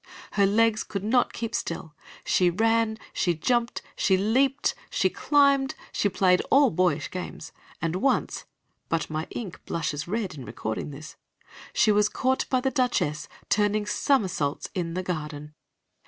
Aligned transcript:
Her 0.31 0.47
legs 0.47 0.83
could 0.83 1.03
not 1.03 1.31
keep 1.31 1.53
still; 1.53 1.93
she 2.23 2.49
ran, 2.49 2.97
she 3.13 3.35
jumped, 3.35 3.83
she 3.95 4.17
leaped, 4.17 4.73
she 4.89 5.11
climbed, 5.11 5.75
she 5.91 6.09
played 6.09 6.41
all 6.49 6.71
boyish 6.71 7.11
games, 7.11 7.51
and 7.83 7.95
once, 7.97 8.45
but 8.89 9.11
my 9.11 9.27
ink 9.29 9.63
blushes 9.67 10.07
red 10.07 10.33
in 10.33 10.43
recording 10.43 10.89
this, 10.89 11.17
she 11.71 11.91
was 11.91 12.09
caught 12.09 12.49
by 12.49 12.59
the 12.59 12.71
Duchess 12.71 13.27
turning 13.47 13.85
somersaults 13.85 14.69
in 14.73 14.95
the 14.95 15.03
garden. 15.03 15.53